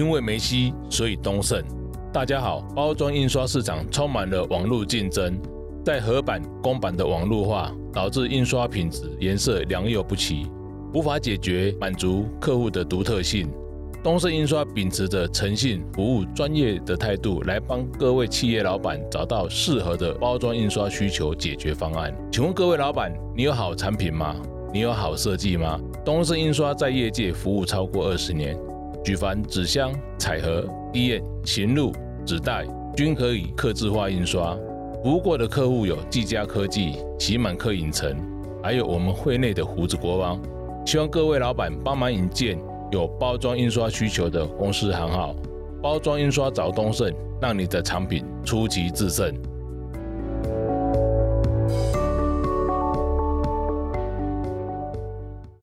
[0.00, 1.62] 因为梅西，所以东盛。
[2.10, 5.38] 大家好，包装印刷市场充满了网络竞争，
[5.84, 10.50] 在合版、公版的网络化，导致印刷品质、颜色良莠不齐，
[10.94, 13.50] 无法解决满足客户的独特性。
[14.02, 22.10] 东盛印刷秉持着诚信、服务、专业的态度，来帮各位企业老板找到适合的包装印刷需求解决方案。
[22.32, 24.34] 请问各位老板，你有好产品吗？
[24.72, 25.78] 你有好设计吗？
[26.06, 28.56] 东盛印刷在业界服务超过二十年，
[29.02, 31.92] 举凡纸箱、彩盒、滴液、行路、
[32.26, 34.56] 纸袋，均可以刻字化印刷。
[35.02, 38.14] 服务过的客户有技嘉科技、喜满客影城，
[38.62, 40.40] 还有我们会内的胡子国王。
[40.84, 42.58] 希望各位老板帮忙引荐。
[42.92, 45.32] 有包装印刷需求的公司行号，
[45.80, 47.08] 包装印刷找东盛，
[47.40, 49.32] 让你的产品出奇制胜。